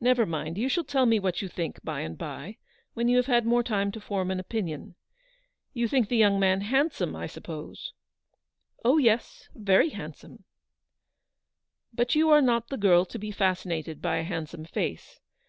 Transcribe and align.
Never 0.00 0.24
mind, 0.24 0.56
you 0.56 0.68
shall 0.68 0.84
tell 0.84 1.04
me 1.04 1.18
what 1.18 1.42
you 1.42 1.48
think 1.48 1.82
by 1.82 2.02
and 2.02 2.16
by, 2.16 2.58
when 2.94 3.08
you 3.08 3.16
have 3.16 3.26
had 3.26 3.44
more 3.44 3.64
time 3.64 3.90
to 3.90 4.00
form 4.00 4.30
an 4.30 4.38
opinion. 4.38 4.94
You 5.72 5.88
think 5.88 6.08
the 6.08 6.16
young 6.16 6.38
man 6.38 6.60
handsome, 6.60 7.16
I 7.16 7.26
suppose?"" 7.26 7.92
Oh, 8.84 8.98
yes! 8.98 9.48
very 9.56 9.88
handsome."" 9.88 10.44
But 11.92 12.14
you 12.14 12.30
are 12.30 12.40
not 12.40 12.68
the 12.68 12.76
girl 12.76 13.04
to 13.06 13.18
be 13.18 13.32
fascinated 13.32 14.00
by 14.00 14.18
a 14.18 14.22
handsome 14.22 14.64
face. 14.64 15.18